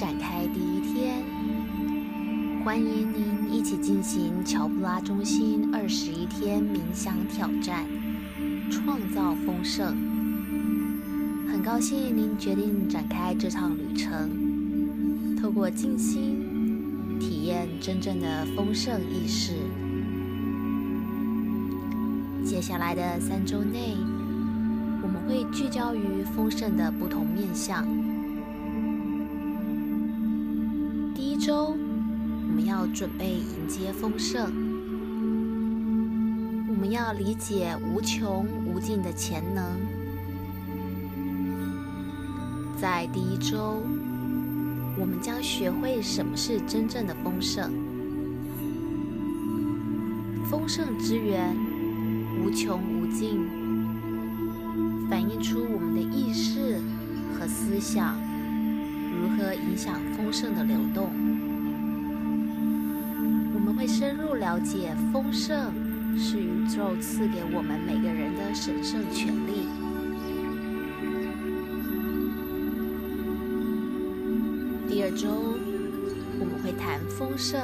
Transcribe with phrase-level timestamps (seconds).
[0.00, 1.22] 展开第一天，
[2.64, 7.84] 欢迎您一起进行乔布拉中心二十一天冥想挑战，
[8.70, 9.94] 创造丰盛。
[11.52, 19.52] 很高兴您决定展开这场旅程，透过静心体验真正的丰盛意识。
[22.42, 23.98] 接下来的三周内，
[25.02, 27.86] 我们会聚焦于丰盛的不同面向。
[31.40, 31.74] 周，
[32.48, 34.44] 我们要准备迎接丰盛。
[36.68, 39.64] 我们要理解无穷无尽的潜能。
[42.78, 43.82] 在第一周，
[44.98, 47.72] 我们将学会什么是真正的丰盛。
[50.50, 51.56] 丰盛之源
[52.44, 53.48] 无穷无尽，
[55.08, 56.78] 反映出我们的意识
[57.32, 58.19] 和思想
[59.40, 61.08] 和影响丰盛的流动。
[63.54, 65.72] 我们会深入了解，丰盛
[66.18, 69.66] 是宇宙赐给我们每个人的神圣权利。
[74.86, 75.30] 第二周，
[76.38, 77.58] 我们会谈丰盛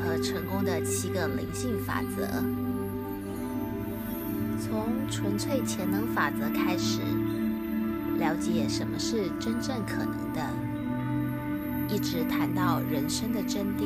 [0.00, 2.26] 和成功的七个灵性法则，
[4.58, 7.02] 从纯粹潜能法则开始，
[8.18, 10.40] 了解什么是真正可能的，
[11.92, 13.84] 一直谈到人生的真谛。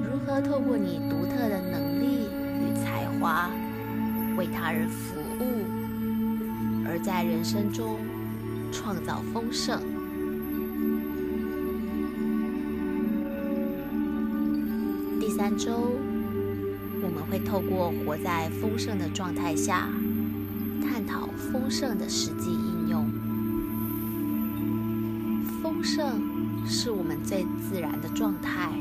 [0.00, 2.28] 如何透过你独特的能力
[2.60, 3.50] 与才华，
[4.36, 5.64] 为他人服务，
[6.86, 7.98] 而在人生中
[8.70, 9.80] 创造丰盛。
[15.18, 15.98] 第三周，
[17.02, 19.88] 我们会透过活在丰盛的状态下，
[20.80, 22.77] 探讨丰盛的实际意义。
[25.78, 26.20] 丰盛
[26.66, 28.72] 是我们最自然的状态。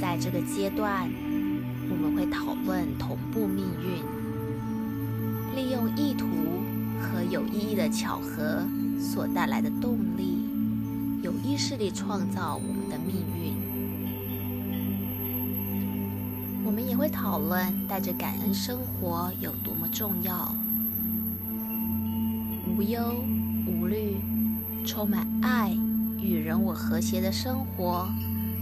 [0.00, 1.08] 在这个阶段，
[1.88, 4.02] 我们会讨论同步命运，
[5.54, 6.26] 利用意图
[7.00, 8.66] 和有意义的巧合
[8.98, 10.40] 所带来的动力，
[11.22, 13.54] 有意识地创造我们的命运。
[16.64, 20.52] 我们也会讨论带着感恩生活有多么重要，
[22.66, 23.24] 无忧
[23.68, 24.16] 无虑、
[24.86, 25.76] 充满爱
[26.18, 28.08] 与人我和谐的生活。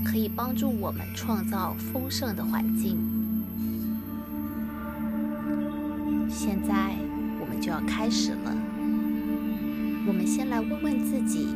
[0.04, 2.98] 可以帮助我们创造丰盛的环境。
[6.28, 6.94] 现在
[7.40, 8.54] 我们就要开始了。
[10.06, 11.48] 我们先来问问自己，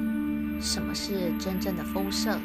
[0.63, 2.41] 什么是真正的丰盛？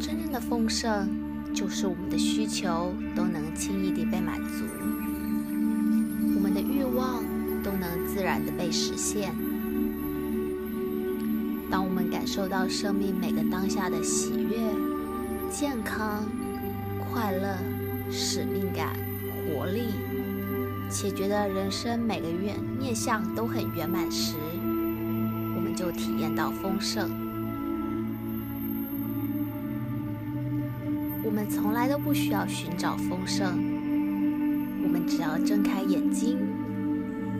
[0.00, 1.06] 真正的丰盛
[1.54, 4.64] 就是我们的需求都能轻易地被满足，
[7.78, 9.34] 能自然的被实现。
[11.70, 14.58] 当我们感受到生命每个当下的喜悦、
[15.50, 16.24] 健康、
[16.98, 17.56] 快乐、
[18.10, 18.96] 使命感、
[19.44, 19.90] 活力，
[20.90, 24.34] 且觉得人生每个愿面向都很圆满时，
[25.54, 27.10] 我们就体验到丰盛。
[31.22, 33.46] 我们从来都不需要寻找丰盛，
[34.82, 36.38] 我们只要睁开眼睛，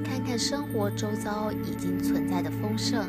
[0.09, 3.07] 看看生活周遭已经存在的丰盛。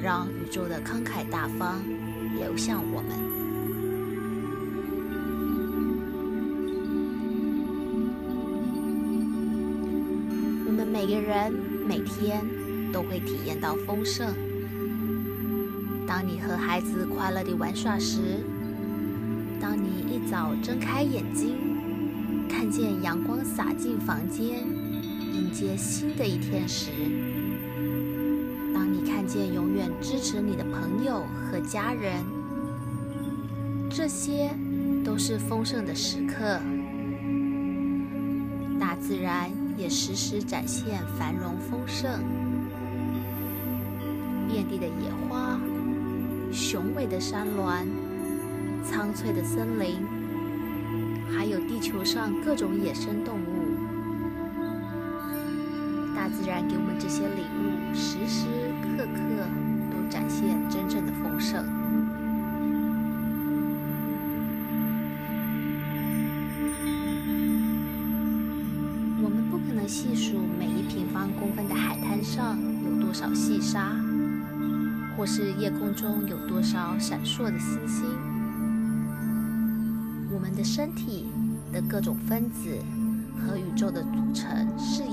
[0.00, 1.82] 让宇宙的慷慨大方
[2.38, 3.10] 流向我们。
[10.66, 11.52] 我们每个人
[11.84, 12.40] 每天
[12.92, 14.32] 都会体验到丰盛。
[16.06, 18.20] 当你和孩子快乐地玩耍时，
[19.60, 21.56] 当你一早睁开眼睛，
[22.48, 24.64] 看见阳光洒进房间，
[25.48, 26.90] 迎接新的一天时。
[28.74, 32.22] 当你看见永远支持你的朋友和家人，
[33.88, 34.50] 这些
[35.02, 36.60] 都是丰盛的时刻。
[38.78, 42.10] 大自然也时时展现繁荣丰盛，
[44.50, 45.58] 遍地的野花、
[46.52, 47.88] 雄伟的山峦、
[48.84, 49.96] 苍翠的森林，
[51.34, 53.47] 还有地球上各种野生动物。
[56.58, 58.46] 然给我们这些礼物，时时。
[58.96, 59.46] 刻刻
[59.92, 61.64] 都展现真正的丰盛。
[69.22, 73.94] 我们不可能细数每一平方公分的海滩上有多少细沙，
[75.16, 78.04] 或是夜空中有多少闪烁的星星。
[80.32, 81.28] 我们的身体
[81.72, 82.76] 的各种分子
[83.38, 85.07] 和宇宙的组成是。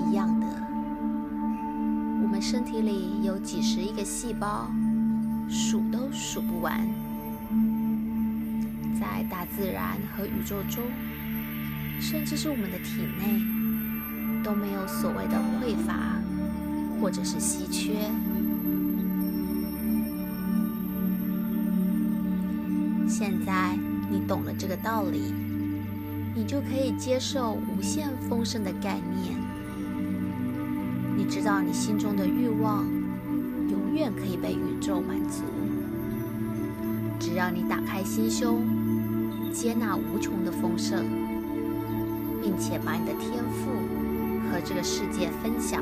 [2.47, 4.69] 身体里有几十亿个细胞，
[5.49, 6.87] 数都数不完。
[8.99, 10.83] 在大自然和宇宙中，
[11.99, 16.21] 甚至是我们的体内，都没有所谓的匮乏
[17.01, 18.11] 或者是稀缺。
[23.09, 23.75] 现在
[24.07, 25.33] 你懂了这个道理，
[26.35, 29.54] 你就可以接受无限丰盛的概念。
[31.17, 32.85] 你知道你心中的欲望
[33.69, 35.43] 永远可以被宇宙满足，
[37.19, 38.61] 只要你打开心胸，
[39.53, 41.05] 接纳无穷的丰盛，
[42.41, 43.71] 并且把你的天赋
[44.49, 45.81] 和这个世界分享。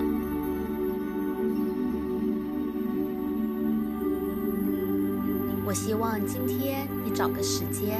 [5.65, 7.99] 我希望今天你找个时间，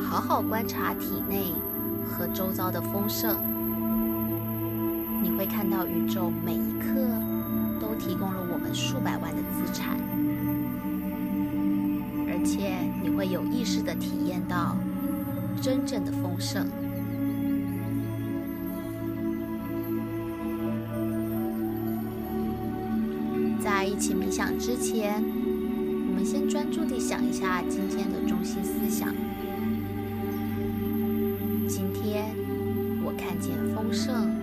[0.00, 1.52] 好好观察体内
[2.06, 3.53] 和周遭的丰盛。
[5.24, 6.94] 你会看到宇宙每一刻
[7.80, 9.98] 都提供了我们数百万的资产，
[12.28, 14.76] 而且你会有意识地体验到
[15.62, 16.66] 真正的丰盛。
[23.58, 25.24] 在一起冥想之前。
[26.06, 29.12] 我们先专注地想一下今天的中心思想。
[31.66, 32.26] 今天
[33.02, 34.33] 我看见丰盛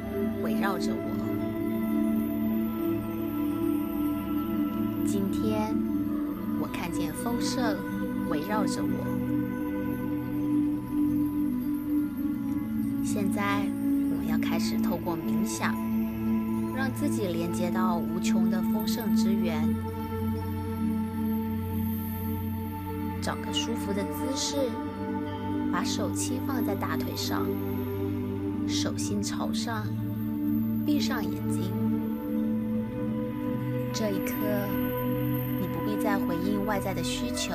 [0.61, 1.01] 绕着我。
[5.07, 5.75] 今天
[6.61, 7.75] 我看见丰盛
[8.29, 9.03] 围绕着我。
[13.03, 13.65] 现在
[14.11, 15.73] 我要开始透过冥想，
[16.75, 19.67] 让自己连接到无穷的丰盛之源。
[23.19, 24.57] 找个舒服的姿势，
[25.71, 27.47] 把手轻放在大腿上，
[28.67, 29.83] 手心朝上，
[30.85, 31.71] 闭上眼睛。
[33.93, 34.33] 这一刻，
[35.59, 37.53] 你不必再回应外在的需求，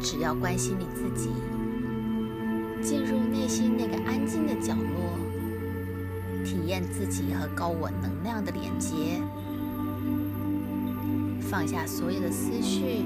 [0.00, 1.30] 只要关心你自己，
[2.82, 5.18] 进入内心那个安静的角落，
[6.44, 9.20] 体验自己和高我能量的连接，
[11.40, 13.04] 放下所有的思绪。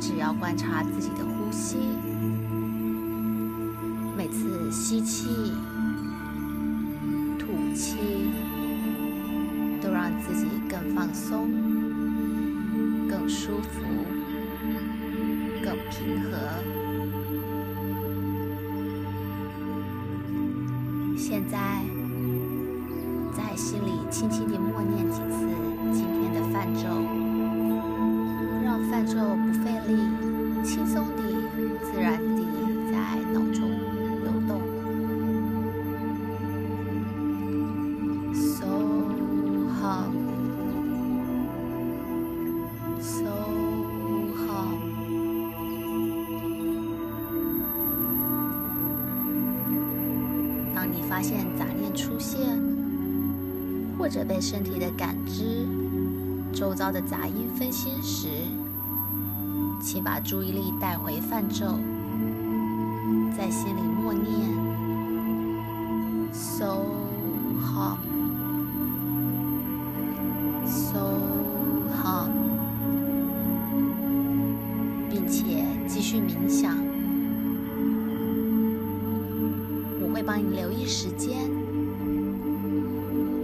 [0.00, 1.76] 只要观察自己的呼吸，
[4.16, 5.52] 每次吸气、
[7.72, 7.96] 吐气，
[9.80, 11.50] 都让自己更放松、
[13.08, 13.80] 更舒服、
[15.64, 16.36] 更平和。
[21.16, 21.80] 现在，
[23.34, 25.41] 在心里轻轻地默念几次
[51.22, 52.40] 现杂念出现，
[53.98, 55.66] 或者被身体的感知、
[56.52, 58.28] 周遭的杂音分心时，
[59.80, 61.78] 请把注意力带回泛咒，
[63.36, 64.24] 在心里默念
[66.32, 66.84] ：So
[67.62, 67.98] hum,
[80.34, 81.36] 帮你留意时间，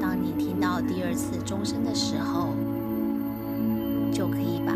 [0.00, 2.54] 当你听到第二次钟声的时候，
[4.11, 4.73] 就可以把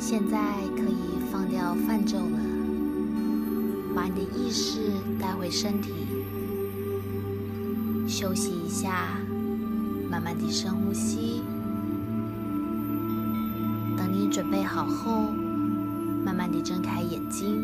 [0.00, 0.38] 现在
[0.74, 2.38] 可以放掉泛咒了，
[3.94, 4.80] 把你的意识
[5.20, 5.92] 带回身体，
[8.08, 9.18] 休息一下，
[10.10, 11.42] 慢慢地深呼吸。
[13.94, 15.30] 等你准备好后，
[16.24, 17.60] 慢慢地睁开眼睛。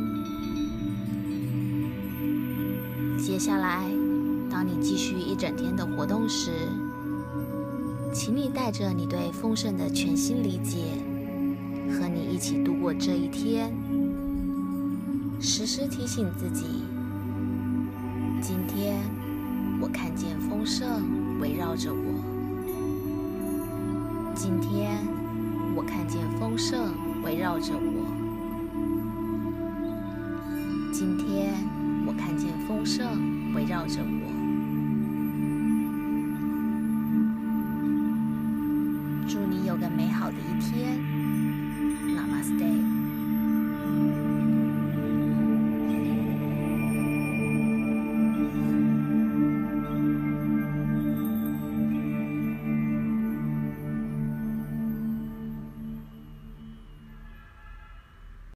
[3.18, 3.90] 接下来，
[4.50, 6.50] 当你继续一整天的活动时，
[8.12, 10.92] 请你带着你对丰盛的全新理解，
[12.36, 13.72] 一起度过这一天。
[15.40, 16.66] 时时提醒自己：
[18.42, 19.00] 今天
[19.80, 21.98] 我看见丰盛围绕着我。
[24.34, 24.98] 今天
[25.74, 26.92] 我看见丰盛
[27.24, 28.04] 围绕着我。
[30.92, 31.54] 今天
[32.06, 34.45] 我看见丰盛围绕着我。